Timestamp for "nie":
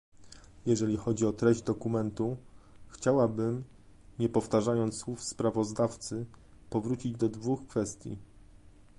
4.19-4.29